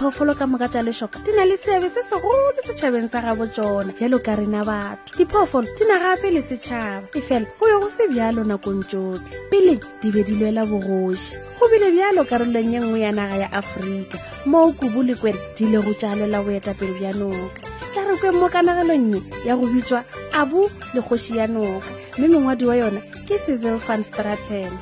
diphoofolo 0.00 0.32
ka 0.34 0.46
moka 0.48 0.66
tša 0.72 0.80
lešoka 0.82 1.18
di 1.24 1.32
na 1.36 1.44
le 1.44 1.56
seabe 1.60 1.88
se 1.92 2.00
segolo 2.08 2.48
setšhabeng 2.66 3.08
sa 3.12 3.20
gabo 3.20 3.44
tšona 3.52 3.92
bjalo 4.00 4.16
ka 4.24 4.32
rena 4.32 4.64
batho 4.64 5.12
diphoofolo 5.12 5.68
di 5.76 5.84
na 5.84 5.96
gape 6.00 6.30
le 6.32 6.40
setšhaba 6.40 7.04
efela 7.20 7.44
go 7.60 7.68
yo 7.68 7.78
go 7.84 7.90
se 7.92 8.08
bjalo 8.08 8.40
nakong 8.48 8.80
tšotlhe 8.88 9.36
pele 9.52 9.76
di 10.00 10.08
be 10.08 10.24
di 10.24 10.40
lwela 10.40 10.64
bogoši 10.64 11.36
go 11.60 11.64
bile 11.68 11.88
bjalo 11.92 12.24
karolong 12.24 12.70
ye 12.72 12.80
nngwe 12.80 12.98
ya 13.04 13.12
naga 13.12 13.36
ya 13.44 13.48
aforika 13.52 14.16
moo 14.48 14.72
kubu 14.72 15.04
le 15.04 15.14
kwena 15.20 15.40
di 15.56 15.68
le 15.68 15.78
go 15.84 15.92
lwela 15.92 16.38
boetapele 16.42 16.92
bja 16.96 17.12
noka 17.12 17.60
tla 17.92 18.02
re 18.08 18.14
kwe 18.16 18.30
mo 18.32 18.48
kanagelong 18.48 19.06
ye 19.12 19.20
ya 19.44 19.52
go 19.56 19.66
bitswa 19.68 20.00
abu 20.32 20.64
le 20.96 21.00
kgoši 21.04 21.36
ya 21.36 21.44
noka 21.46 21.88
mme 22.16 22.26
mongwadi 22.32 22.64
wa 22.64 22.76
yona 22.76 23.00
ke 23.28 23.36
cecil 23.44 23.76
van 23.84 24.00
straten 24.00 24.72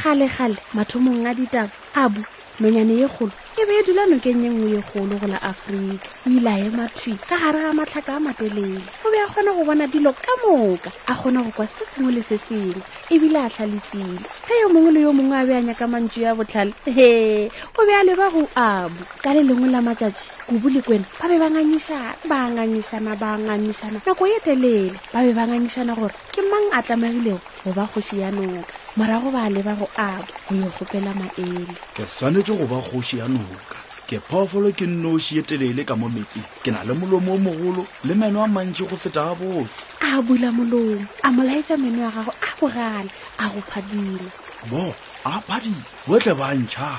kgale-gale 0.00 0.56
mathomong 0.72 1.26
a 1.28 1.32
ditaba 1.36 1.70
abu 1.94 2.24
nonyane 2.60 2.94
ye 3.00 3.06
kgolo 3.12 3.32
e 3.60 3.64
be 3.68 3.72
e 3.80 3.84
dula 3.84 4.02
nokeng 4.08 4.40
ye 4.44 4.48
nngwe 4.48 4.68
ye 4.76 4.80
kgolo 4.80 5.14
go 5.20 5.26
la 5.28 5.38
aforika 5.50 6.08
e 6.24 6.28
ila 6.36 6.52
e 6.64 6.68
mathwi 6.72 7.12
ka 7.28 7.36
gare 7.36 7.60
ga 7.60 7.72
matlhaka 7.76 8.12
a 8.16 8.20
matelele 8.24 8.80
o 8.80 9.06
be 9.12 9.18
a 9.20 9.28
kgona 9.28 9.52
go 9.52 9.62
bona 9.68 9.84
dilo 9.92 10.12
ka 10.16 10.32
moka 10.40 10.88
a 11.04 11.12
kgona 11.14 11.44
go 11.44 11.52
kwa 11.52 11.66
se 11.68 11.84
sengwe 11.92 12.12
le 12.16 12.22
se 12.24 12.40
sengwe 12.48 12.80
ebile 13.12 13.38
a 13.44 13.48
tlhalefile 13.52 14.24
ge 14.48 14.54
yo 14.62 14.68
mongwe 14.72 14.90
le 14.96 15.00
yo 15.04 15.12
mongwe 15.12 15.36
a 15.36 15.44
be 15.44 15.52
a 15.52 15.62
nyaka 15.68 15.84
mantswe 15.84 16.22
ya 16.24 16.32
botlhale 16.32 16.72
he 16.96 17.10
o 17.76 17.80
be 17.84 17.92
a 17.92 18.00
leba 18.00 18.32
go 18.32 18.48
abo 18.56 19.04
ka 19.20 19.34
le 19.36 19.44
lengwe 19.44 19.68
la 19.68 19.84
matšatši 19.84 20.28
kubu 20.48 20.68
le 20.72 20.80
kwena 20.80 21.04
ba 21.20 21.28
be 21.28 21.36
ba 21.36 21.48
ngangišana 21.52 22.16
ba 22.24 22.48
ngangišana 22.48 23.12
ba 23.20 23.36
ngangišana 23.36 24.00
nako 24.00 24.24
ye 24.32 24.40
telele 24.40 24.96
ba 25.12 25.20
be 25.20 25.32
ba 25.36 25.44
ngangišana 25.44 25.92
gore 25.92 26.16
ke 26.32 26.40
mang 26.48 26.72
a 26.72 26.80
tlamegilego 26.80 27.40
go 27.68 27.76
ba 27.76 27.84
kgoši 27.84 28.16
ya 28.24 28.32
noka 28.32 28.79
morago 28.96 29.30
ba 29.30 29.48
leba 29.50 29.74
go 29.78 29.86
abo 29.94 30.26
go 30.50 30.54
yo 30.58 30.66
kgopela 30.74 31.14
maele 31.14 31.66
ke 31.94 32.02
tshwanetse 32.10 32.56
go 32.58 32.66
ba 32.66 32.82
kgoši 32.82 33.18
ya 33.22 33.28
noka 33.30 33.76
ke 34.10 34.18
phoofolo 34.18 34.72
ke 34.74 34.82
nnoši 34.86 35.38
e 35.38 35.42
telele 35.46 35.84
ka 35.86 35.94
mo 35.94 36.08
metsing 36.10 36.42
ke 36.66 36.72
na 36.74 36.82
le 36.82 36.94
molomo 36.98 37.34
o 37.34 37.38
mogolo 37.38 37.86
le 38.04 38.14
meno 38.18 38.42
a 38.42 38.48
mantši 38.50 38.82
go 38.90 38.96
feta 38.98 39.22
ga 39.30 39.34
botlho 39.38 39.68
a 40.02 40.18
bula 40.22 40.50
molomo 40.50 41.06
a 41.22 41.28
molaetsa 41.30 41.76
meno 41.78 42.02
ya 42.02 42.10
gago 42.10 42.34
a 42.34 42.48
bogale 42.58 43.10
a 43.38 43.44
go 43.54 43.62
phadila 43.70 44.26
bo 44.66 44.94
a 45.24 45.38
padi 45.38 45.70
botle 46.08 46.34
ba 46.34 46.50
ntšha 46.54 46.90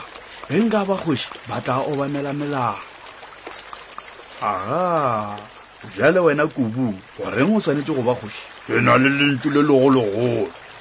e 0.50 0.58
nka 0.64 0.86
ba 0.88 0.96
kgoši 0.96 1.28
ba 1.50 1.60
tla 1.62 1.84
obamela 1.92 2.32
melao 2.34 2.80
aga 4.40 5.36
jale 5.98 6.20
wena 6.24 6.48
kubu 6.48 6.96
goreng 7.20 7.52
o 7.52 7.60
tshwanetse 7.60 7.92
go 7.92 8.02
ba 8.08 8.16
kgoši 8.16 8.42
ke 8.68 8.80
na 8.80 8.96
le 8.98 9.10
lentsi 9.12 9.50
le 9.52 9.60
legologolo 9.60 10.08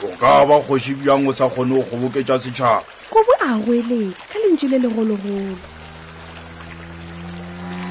o 0.03 0.09
ka 0.17 0.47
ba 0.49 0.57
kgoši 0.65 0.95
bjang 0.97 1.29
o 1.29 1.33
sa 1.33 1.47
kgone 1.53 1.77
go 1.77 1.83
kgoboketša 1.85 2.37
setšhaba 2.43 2.83
kobo 3.13 3.33
a 3.45 3.51
goeletša 3.65 4.25
ka 4.33 4.37
lentšu 4.41 4.67
le 4.73 4.79
legologolo 4.79 5.57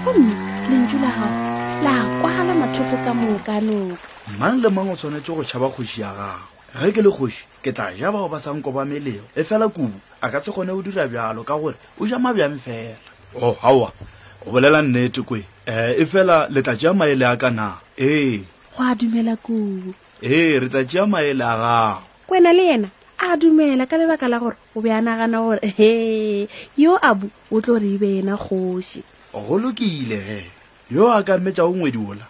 gomme 0.04 0.34
lentšu 0.72 0.98
la 1.04 1.10
gago 1.14 1.38
la 1.86 1.94
kwagala 2.20 2.54
mathoko 2.62 2.96
ka 3.06 3.12
moka 3.14 3.58
noka 3.62 3.96
mang 4.42 4.58
le 4.64 4.70
mang 4.74 4.90
o 4.90 4.96
tshwanetse 4.98 5.32
go 5.38 5.44
tšhaba 5.46 5.68
kgoši 5.70 6.02
ya 6.02 6.10
gago 6.18 6.46
ge 6.82 6.90
ke 6.98 7.02
le 7.06 7.12
kgoši 7.14 7.42
ke 7.64 7.72
tla 7.76 7.94
ja 7.94 8.10
bao 8.12 8.26
ba 8.30 8.40
sa 8.40 8.50
nkobamelego 8.58 9.26
e 9.38 9.44
fela 9.46 9.70
kubu 9.70 9.98
a 10.22 10.26
ka 10.34 10.42
se 10.42 10.50
kgone 10.50 10.74
o 10.74 10.82
dira 10.82 11.06
bjalo 11.08 11.46
ka 11.46 11.54
gore 11.62 11.78
o 12.02 12.08
ja 12.10 12.18
mabjang 12.18 12.58
fela 12.58 12.98
o 13.38 13.54
gaoa 13.54 13.94
o 14.50 14.50
bolela 14.52 14.82
nnete 14.82 15.22
kwe 15.22 15.46
um 15.70 15.74
e 15.94 16.06
fela 16.10 16.50
le 16.50 16.64
ja 16.74 16.90
maele 16.94 17.26
a 17.30 17.38
ka 17.38 17.50
na 17.54 17.78
ee 17.98 18.42
go 18.74 18.82
a 18.82 18.96
dumela 18.98 19.38
kubu 19.38 19.94
ee 20.24 20.60
re 20.60 20.68
tsa 20.70 20.84
tea 20.86 21.06
maele 21.08 21.44
a 21.44 21.54
gago 21.62 22.02
kwena 22.28 22.52
le 22.54 22.64
yena 22.70 22.90
a 23.24 23.38
dumela 23.40 23.86
ka 23.90 23.96
lebaka 23.98 24.28
la 24.28 24.38
gore 24.40 24.58
o 24.76 24.82
be 24.82 24.90
a 24.92 25.00
nagana 25.02 25.40
gore 25.42 25.64
he 25.78 26.48
yo 26.78 26.92
abu 27.10 27.28
o 27.52 27.62
tlo 27.64 27.80
re 27.80 27.90
ibe 27.96 28.20
ena 28.20 28.36
kgosi 28.38 29.00
go 29.34 29.56
lokile 29.58 30.20
ge 30.28 30.40
yo 30.92 31.08
a 31.18 31.24
ka 31.24 31.38
metsa 31.40 31.64
o 31.66 31.72
ngwedi 31.72 32.00
ola 32.10 32.26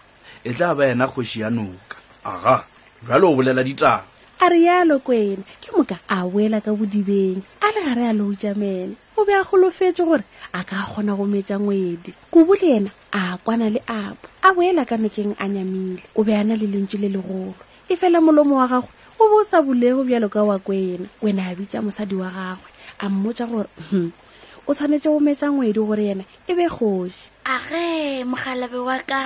e 0.46 0.52
tla 0.54 0.70
ba 0.78 0.86
ena 0.86 1.08
kgosi 1.10 1.40
ya 1.42 1.50
noka 1.50 1.96
aga 2.24 2.62
jalo 3.08 3.26
o 3.30 3.36
bolela 3.36 3.62
ditaga 3.66 4.06
a 4.38 4.46
rialo 4.48 4.98
kwena 5.02 5.42
ke 5.62 5.68
moka 5.74 5.98
a 6.08 6.16
boela 6.30 6.60
ka 6.62 6.70
bodibeng 6.70 7.42
a 7.66 7.68
le 7.74 7.80
gare 7.90 8.04
a 8.06 8.12
loujamele 8.14 8.94
o 9.18 9.24
be 9.26 9.34
a 9.34 9.42
golofetse 9.42 10.02
gore 10.06 10.22
a 10.54 10.62
ka 10.62 10.86
kgona 10.94 11.18
go 11.18 11.26
metsa 11.26 11.58
ngwedi 11.58 12.14
kobu 12.30 12.54
le 12.54 12.68
ena 12.86 12.90
a 13.10 13.34
kwana 13.42 13.66
le 13.70 13.82
apo 13.86 14.30
a 14.46 14.54
boela 14.54 14.86
ka 14.86 14.94
nokeng 14.96 15.34
a 15.42 15.46
nyamile 15.50 16.02
o 16.14 16.22
be 16.22 16.32
a 16.38 16.44
na 16.46 16.54
le 16.54 16.66
lentswe 16.70 16.98
le 17.02 17.08
legolo 17.18 17.50
e 17.90 17.94
fela 18.00 18.20
molomo 18.26 18.54
wa 18.62 18.66
gagwe 18.72 18.90
o 19.18 19.24
bo 19.30 19.36
o 19.42 19.46
sa 19.50 19.58
bulego 19.66 20.00
bjalo 20.06 20.28
ka 20.34 20.40
wa 20.48 20.56
ko 20.64 20.70
ena 20.80 21.08
wena 21.24 21.42
a 21.50 21.52
bitsa 21.58 21.82
mosadi 21.84 22.14
wa 22.22 22.28
gagwe 22.36 22.68
a 23.02 23.06
mmotsa 23.10 23.44
gore 23.50 23.70
hm 23.90 24.08
o 24.70 24.70
tshwanetse 24.74 25.06
go 25.12 25.18
metsa 25.26 25.46
ngwedi 25.50 25.80
gore 25.88 26.04
yena 26.08 26.24
e 26.46 26.52
be 26.56 26.66
kgosi 26.70 27.22
age 27.52 27.84
mogalabe 28.30 28.78
wa 28.88 28.96
ka 29.10 29.20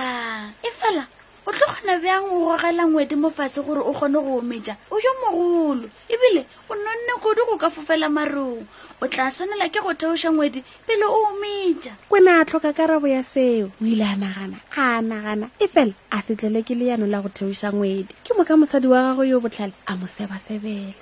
e 0.65 0.69
fela 0.81 1.03
o 1.47 1.51
tlogona 1.53 1.95
bjang 2.01 2.25
o 2.35 2.39
gogela 2.45 2.83
ngwedi 2.89 3.15
mo 3.21 3.29
fatshe 3.37 3.61
gore 3.65 3.79
o 3.79 3.91
kgone 3.93 4.19
go 4.25 4.31
omeja 4.41 4.73
o 4.89 4.95
yo 5.05 5.11
mogolo 5.21 5.87
ebile 6.13 6.41
o 6.69 6.73
nonne 6.83 7.13
kudu 7.23 7.41
go 7.47 7.55
ka 7.61 7.69
fofela 7.69 8.07
marong 8.09 8.65
o 9.01 9.05
tla 9.07 9.25
tshwanela 9.29 9.65
ke 9.73 9.79
go 9.85 9.91
theoša 9.93 10.29
ngwedi 10.33 10.59
pele 10.87 11.05
o 11.05 11.17
omeja 11.29 11.93
ke 12.09 12.19
na 12.25 12.41
a 12.41 12.45
tlhoka 12.45 12.73
karabo 12.73 13.07
ya 13.07 13.23
seo 13.23 13.69
o 13.69 13.85
ile 13.85 14.03
a 14.05 14.15
nagana 14.17 14.57
ga 14.73 14.85
a 14.97 15.01
nagana 15.01 15.45
e 15.61 15.67
fela 15.67 15.93
a 16.09 16.17
setlele 16.25 16.65
ke 16.65 16.73
leano 16.73 17.05
la 17.05 17.21
go 17.21 17.29
theoša 17.29 17.69
ngwedi 17.73 18.13
ke 18.25 18.31
mo 18.33 18.41
ka 18.43 18.57
mosadi 18.57 18.87
wa 18.89 19.13
gagwe 19.13 19.29
yo 19.29 19.37
botlhale 19.39 19.73
a 19.85 19.93
mo 19.95 20.07
sebasebela 20.07 20.97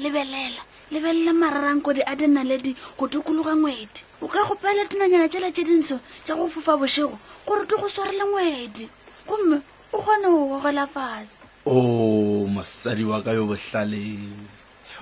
lebelela 0.00 0.62
lebelela 0.90 1.32
mararangkodi 1.36 2.00
a 2.08 2.16
di 2.16 2.24
naledi 2.26 2.72
go 2.96 3.04
dukologa 3.04 3.52
ngwedi 3.52 4.00
o 4.24 4.28
ka 4.32 4.48
gopeela 4.48 4.88
dinonyana 4.88 5.28
tsela 5.28 5.52
tse 5.52 5.62
dintsho 5.64 6.00
tsa 6.24 6.32
go 6.36 6.48
fofa 6.48 6.72
bošego 6.80 7.18
gore 7.44 7.66
di 7.68 7.74
go 7.76 7.88
swarele 7.92 8.24
ngwedi 8.32 8.88
gomme 9.28 9.58
o 9.94 10.02
kgone 10.02 10.26
go 10.26 10.46
gogela 10.48 10.86
fase 10.86 11.38
o 11.64 12.46
mosadi 12.50 13.04
wa 13.04 13.22
ka 13.22 13.30
yo 13.30 13.46
bohlaleng 13.46 14.34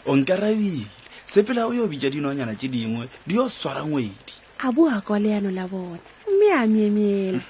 o 0.05 0.13
nkarabile 0.17 0.85
sepela 1.27 1.65
o 1.65 1.73
yo 1.73 1.89
bitša 1.91 2.13
dinonyana 2.13 2.53
tše 2.61 2.69
dingwe 2.69 3.09
di 3.27 3.35
yo 3.41 3.49
swara 3.49 3.81
ngwedi 3.89 4.13
a 4.61 4.69
boa 4.73 5.01
kwa 5.01 5.17
leano 5.19 5.49
la 5.51 5.65
bona 5.69 5.99
mme 6.29 6.49
a 6.53 6.63
miemiela 6.69 7.41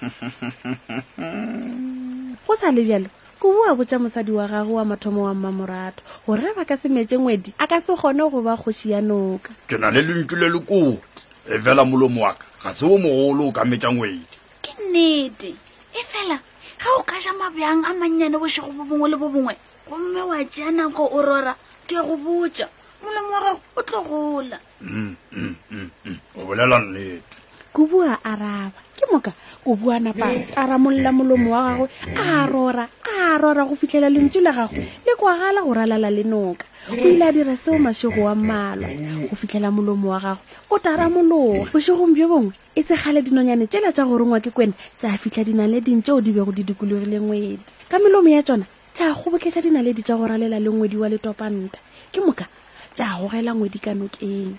go 2.46 2.54
sa 2.56 2.70
le 2.70 2.82
bjalo 2.86 3.10
ko 3.42 3.50
bua 3.50 3.74
botša 3.74 3.98
mosadi 3.98 4.30
wa 4.30 4.46
gago 4.48 4.74
wa 4.78 4.84
mathomo 4.86 5.26
wa 5.26 5.34
mmamorato 5.34 6.02
gore 6.26 6.46
ba 6.54 6.62
ka 6.64 6.78
se 6.78 6.86
metse 6.88 7.18
ngwedi 7.18 7.54
a 7.58 7.66
ka 7.66 7.82
se 7.82 7.90
kgone 7.96 8.22
go 8.30 8.38
ba 8.46 8.54
kgosi 8.54 8.94
ya 8.94 9.00
noka 9.02 9.50
ke 9.66 9.78
na 9.82 9.90
le 9.90 10.02
lentšu 10.06 10.36
le 10.38 10.46
lekoti 10.48 11.02
e 11.50 11.58
fela 11.58 11.82
molomo 11.84 12.22
wa 12.22 12.38
ka 12.38 12.46
ga 12.62 12.70
se 12.74 12.86
o 12.86 12.94
mogolo 12.98 13.50
o 13.50 13.52
ka 13.52 13.64
metsa 13.66 13.90
ngwedi 13.90 14.22
ke 14.62 14.70
nnete 14.78 15.50
e 15.90 16.00
fela 16.06 16.38
ka 16.82 16.88
o 16.98 17.02
ka 17.06 17.16
ja 17.22 17.30
mabjang 17.40 17.82
a 17.88 17.92
mannyane 17.98 18.34
bosego 18.42 18.70
bo 18.76 18.82
bongwe 18.90 19.08
le 19.10 19.16
bo 19.22 19.28
bongwe 19.32 19.54
gomme 19.88 20.20
wa 20.30 20.38
tsea 20.50 20.68
nako 20.76 21.02
o 21.16 21.18
rora 21.28 21.52
ke 21.86 21.94
go 22.06 22.14
botša 22.24 22.66
molemo 23.02 23.28
wa 23.34 23.40
gago 23.44 23.60
o 23.78 23.80
tlo 23.86 23.98
gola 24.10 24.58
mm, 24.82 25.10
mm, 25.38 25.54
mm, 26.04 26.16
o 26.38 26.40
bolela 26.46 26.76
nnete 26.82 27.34
ko 27.74 27.80
bua 27.88 28.12
araba 28.32 28.74
ke 28.98 29.04
moka 29.10 29.30
ko 29.64 29.70
bua 29.78 29.96
napa 30.02 30.26
ee. 30.34 30.42
a 30.74 30.78
molomo 30.78 31.48
wa 31.54 31.62
gagwe 31.70 31.88
a 32.22 32.26
rora 32.52 32.84
a 33.14 33.38
rora 33.42 33.62
go 33.68 33.74
fitlhela 33.80 34.08
lentswe 34.14 34.40
la 34.42 34.52
gagwe 34.58 34.82
le 35.06 35.12
kwagala 35.18 35.60
go 35.66 35.70
ralala 35.78 36.10
le 36.16 36.24
noka 36.32 36.66
o 36.90 36.94
ile 36.94 37.24
a 37.24 37.32
dira 37.32 37.56
seo 37.56 37.78
mashego 37.78 38.20
wa 38.28 38.34
mmalwa 38.34 38.88
go 39.28 39.36
fitlhela 39.40 39.68
molomo 39.74 40.06
wa 40.12 40.18
gagwe 40.24 40.42
o 40.74 40.76
tara 40.84 41.06
moloa 41.14 41.66
bosegong 41.72 42.10
bjo 42.14 42.26
bongwe 42.30 42.54
e 42.78 42.82
segale 42.86 43.20
dinonyane 43.26 43.66
tsela 43.70 43.94
tsa 43.94 44.02
go 44.08 44.18
rongwa 44.20 44.42
ke 44.44 44.50
kwena 44.56 44.74
tsa 44.98 45.14
fitlha 45.22 45.42
dinale 45.46 45.78
ding 45.80 46.02
tseo 46.02 46.18
di 46.20 46.34
bego 46.34 46.50
di 46.50 46.66
dikologile 46.68 47.18
ngwedi 47.22 47.62
ka 47.90 47.96
melomo 48.02 48.28
ya 48.34 48.42
tsona 48.42 48.66
tsa 48.98 49.14
goboketsa 49.14 49.62
dinaledi 49.62 50.02
tsa 50.02 50.18
go 50.18 50.26
ralela 50.26 50.58
le 50.58 50.70
ngwedi 50.74 50.96
wa 51.02 51.06
letopanta 51.08 51.78
ke 52.10 52.18
moka 52.20 52.46
tsa 52.98 53.14
gogela 53.14 53.54
ngwedi 53.54 53.78
ka 53.78 53.94
nokeng 53.94 54.58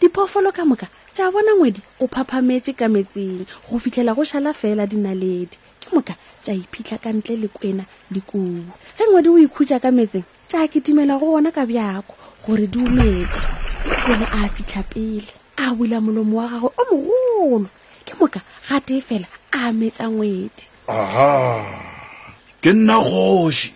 diphoofolo 0.00 0.54
ka 0.54 0.62
moka 0.64 0.86
tsa 1.12 1.26
bona 1.34 1.58
ngwedi 1.58 1.82
o 1.98 2.06
phaphametse 2.06 2.70
ka 2.78 2.86
metseng 2.86 3.42
go 3.66 3.78
fitlhela 3.82 4.14
go 4.14 4.22
šala 4.22 4.54
fela 4.54 4.86
dinaledi 4.86 5.58
ke 5.82 5.88
moka 5.90 6.14
tsa 6.42 6.54
iphitlha 6.54 7.02
ka 7.02 7.10
ntle 7.10 7.34
le 7.36 7.48
kwena 7.50 7.82
dikobo 8.14 8.62
ge 8.94 9.04
ngwedi 9.10 9.26
o 9.28 9.38
ikhutsa 9.42 9.82
ka 9.82 9.90
metseng 9.90 10.22
tša 10.48 10.60
kitimela 10.72 11.14
go 11.20 11.26
bona 11.32 11.50
ka 11.52 11.64
bjako 11.68 12.14
gore 12.44 12.66
di 12.72 12.78
ometše 12.84 13.42
yena 14.08 14.26
a 14.38 14.40
fitlha 14.54 14.82
pele 14.92 15.28
a 15.64 15.74
bula 15.76 15.98
molomo 16.00 16.34
wa 16.40 16.46
gagwe 16.48 16.70
o 16.80 16.82
mogolo 16.90 17.68
ke 18.06 18.12
moka 18.18 18.40
gate 18.68 18.96
fela 19.08 19.28
a 19.52 19.60
metša 19.78 20.06
ngwedi 20.08 20.62
aha 20.98 21.28
ke 22.62 22.70
nna 22.72 22.96
kgoši 23.04 23.68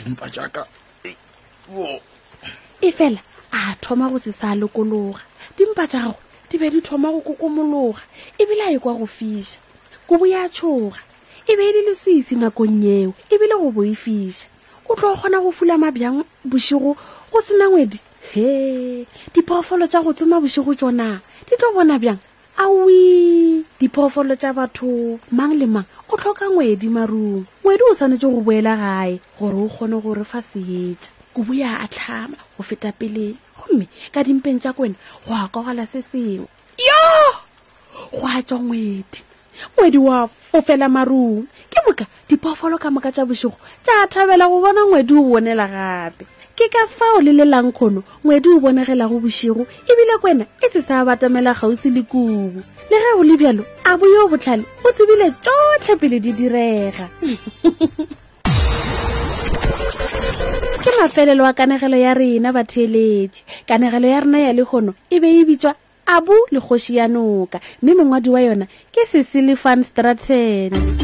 dimpa 0.00 0.24
hmm? 0.26 0.34
jaaka 0.34 0.62
e 2.88 2.90
fela 2.96 3.20
a 3.52 3.60
thoma 3.82 4.08
go 4.08 4.18
se 4.18 4.32
sa 4.32 4.54
lokologa 4.56 5.20
dimpa 5.56 5.84
tša 5.86 6.00
gago 6.04 6.20
di 6.48 6.56
be 6.58 6.70
di 6.72 6.80
thoma 6.80 7.12
go 7.12 7.20
kokomologa 7.20 8.00
ebile 8.40 8.64
a 8.64 8.72
ekwa 8.72 8.96
go 8.96 9.06
fiša 9.06 9.58
kobo 10.08 10.24
ya 10.26 10.48
tšhoga 10.48 10.98
e 11.46 11.52
be 11.52 11.62
e 11.68 11.72
le 11.76 11.80
leswiswi 11.88 12.36
nakong 12.40 12.80
yeo 12.84 13.12
ebile 13.32 13.54
go 13.60 13.68
boifiša 13.76 14.46
e 14.48 14.52
o 14.88 14.94
tlo 14.96 15.16
kgona 15.16 15.40
go 15.40 15.52
fula 15.52 15.78
mabjang 15.78 16.24
bošego 16.44 16.94
go 17.32 17.38
sena 17.46 17.66
ngwedi 17.68 17.98
he 18.32 19.06
diphoofolo 19.34 19.84
tsa 19.86 20.02
go 20.04 20.12
tsoma 20.12 20.40
bosigo 20.40 20.72
tsona 20.76 21.20
di 21.48 21.54
tlo 21.56 21.68
bona 21.74 21.96
bjang 21.98 22.20
aoi 22.56 23.64
diphoofolo 23.80 24.34
tsa 24.36 24.50
batho 24.56 25.18
mang 25.36 25.52
le 25.58 25.66
mang 25.66 25.84
o 26.08 26.14
tlhoka 26.20 26.44
ngwedi 26.52 26.88
marung 26.88 27.46
ngwedi 27.64 27.82
o 27.90 27.94
tshwanetse 27.96 28.26
go 28.32 28.40
boela 28.44 28.72
gae 28.82 29.12
gore 29.40 29.56
o 29.64 29.68
kgone 29.72 29.96
gore 30.04 30.24
fa 30.24 30.40
seetsa 30.42 31.08
buya 31.46 31.80
a 31.84 31.88
tlhama 31.88 32.36
go 32.56 32.62
feta 32.64 32.92
pele 32.92 33.34
gomme 33.58 33.88
ka 34.12 34.20
dimpeng 34.24 34.60
tsa 34.60 34.72
kwena 34.76 34.96
go 35.52 35.60
a 35.64 35.86
se 35.86 36.02
sengwe 36.12 36.48
yo 36.86 37.02
go 38.12 38.26
a 38.28 38.42
tswa 38.42 38.58
ngwedi 38.60 39.20
ngwedi 39.76 39.98
wa 39.98 40.28
fela 40.66 40.88
marung 40.88 41.46
ke 41.72 41.78
boka 41.86 42.06
diphoofolo 42.34 42.78
ka 42.82 42.90
moka 42.90 43.12
tsa 43.14 43.22
bošego 43.24 43.54
tsa 43.86 44.06
thabela 44.10 44.46
go 44.50 44.58
bona 44.60 44.82
ngwedi 44.90 45.14
o 45.14 45.22
bonela 45.22 45.66
gape 45.70 46.26
ke 46.58 46.66
ka 46.68 46.86
fao 46.90 47.22
le 47.22 47.30
lelang 47.32 47.70
kgono 47.70 48.02
ngwedi 48.26 48.48
o 48.58 48.58
bonegela 48.60 49.06
go 49.08 49.18
bošego 49.22 49.62
ebile 49.86 50.18
kwena 50.20 50.42
e 50.60 50.66
se 50.70 50.82
sa 50.82 51.04
batamela 51.06 51.54
gausi 51.54 51.90
le 51.94 52.02
kubu 52.02 52.58
le 52.90 52.96
ge 52.98 53.10
o 53.14 53.22
le 53.22 53.36
bjalo 53.38 53.62
a 53.86 53.94
boyo 53.96 54.26
botlhale 54.28 54.66
o 54.84 54.88
tsebile 54.92 55.30
tsotlhe 55.38 55.94
pele 55.96 56.18
di 56.20 56.32
direga 56.34 57.06
ke 60.84 60.90
mafelelo 60.98 61.46
a 61.46 61.52
kanegelo 61.54 61.94
ya 61.96 62.14
rena 62.18 62.50
batheeletše 62.52 63.44
kanegelo 63.68 64.08
ya 64.10 64.20
rena 64.26 64.38
ya 64.42 64.50
le 64.50 64.66
lehono 64.66 64.94
e 65.10 65.20
be 65.22 65.30
e 65.30 65.44
bitswa 65.46 65.74
abu 66.06 66.32
le 66.50 66.60
kgoši 66.60 66.96
ya 66.98 67.08
noka 67.08 67.60
mme 67.82 67.94
mongwadi 67.94 68.28
wa 68.30 68.40
yona 68.42 68.66
ke 68.92 69.06
sesele 69.06 69.54
fan 69.56 69.82
straten 69.86 71.03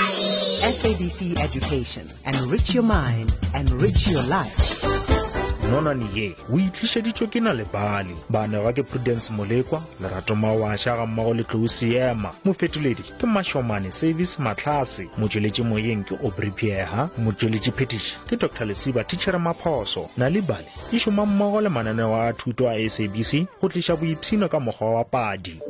SABC 0.61 1.39
Education. 1.39 2.11
Enrich 2.25 2.73
your 2.75 2.83
mind, 2.83 3.31
enrich 3.53 4.07
your 4.07 4.21
life. 4.21 4.83
nonane 5.69 6.05
ye 6.15 6.35
o 6.53 6.57
itlišeditšwo 6.59 7.27
ke 7.27 7.39
na 7.39 7.53
lebale 7.53 8.15
banega 8.29 8.73
ke 8.73 8.83
prudence 8.83 9.29
molekwa 9.33 9.83
lerato 10.01 10.35
mawaša 10.35 10.95
ga 10.95 11.05
mmogo 11.05 11.33
le 11.33 11.43
tlousiema 11.43 11.99
seema 11.99 12.31
mofetoledi 12.45 13.03
ke 13.21 13.25
mašomane 13.27 13.91
service 13.91 14.41
matlhase 14.41 15.07
motšweletše 15.17 15.63
moyeng 15.63 16.03
ke 16.05 16.15
obripieha 16.23 17.09
motšweletše 17.17 17.71
phetiši 17.71 18.15
ke 18.29 18.35
dr 18.37 18.65
lesiba 18.65 19.03
tichere 19.03 19.37
maphoso 19.37 20.09
na 20.17 20.29
lebale 20.29 20.67
e 20.93 20.99
šoma 20.99 21.25
mmogo 21.25 21.61
le 21.61 21.69
mananeo 21.69 22.15
a 22.21 22.33
thuto 22.33 22.69
a 22.69 22.89
sabc 22.89 23.45
go 23.61 23.69
tliša 23.69 23.95
boipshino 23.95 24.49
ka 24.49 24.59
mokgwa 24.59 24.91
wa 24.93 25.03
padi 25.03 25.61